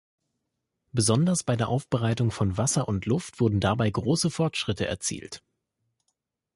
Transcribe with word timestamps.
Besonders 0.93 1.43
bei 1.43 1.55
der 1.55 1.69
Aufbereitung 1.69 2.31
von 2.31 2.57
Wasser 2.57 2.87
und 2.87 3.05
Luft 3.05 3.39
wurden 3.39 3.59
dabei 3.59 3.87
große 3.91 4.31
Fortschritte 4.31 4.87
erzielt. 4.87 5.43